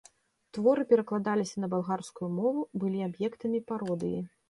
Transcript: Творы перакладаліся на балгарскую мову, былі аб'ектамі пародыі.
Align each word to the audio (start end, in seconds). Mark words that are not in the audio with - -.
Творы 0.57 0.85
перакладаліся 0.93 1.55
на 1.65 1.71
балгарскую 1.75 2.33
мову, 2.41 2.67
былі 2.85 3.07
аб'ектамі 3.13 3.67
пародыі. 3.73 4.19